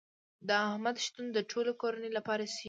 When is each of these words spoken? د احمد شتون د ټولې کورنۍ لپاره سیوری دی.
د 0.47 0.49
احمد 0.67 0.95
شتون 1.05 1.25
د 1.33 1.37
ټولې 1.51 1.71
کورنۍ 1.81 2.09
لپاره 2.17 2.43
سیوری 2.43 2.57
دی. 2.57 2.59